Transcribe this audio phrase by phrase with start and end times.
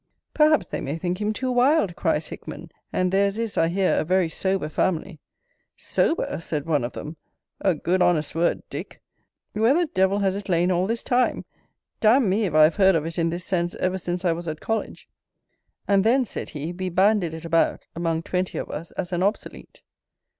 [0.33, 4.03] Perhaps they may think him too wild, cries Hickman: and theirs is, I hear, a
[4.03, 5.19] very sober family
[5.77, 6.39] SOBER!
[6.39, 7.17] said one of them:
[7.59, 8.99] A good honest word, Dick!
[9.53, 11.45] Where the devil has it lain all this time?
[11.99, 14.47] D me if I have heard of it in this sense ever since I was
[14.47, 15.07] at college!
[15.87, 19.83] and then, said he, we bandied it about among twenty of us as an obsolete.